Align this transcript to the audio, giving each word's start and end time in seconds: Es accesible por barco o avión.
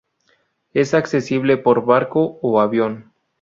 Es 0.73 0.95
accesible 0.95 1.57
por 1.57 1.85
barco 1.85 2.39
o 2.41 2.59
avión. 2.59 3.13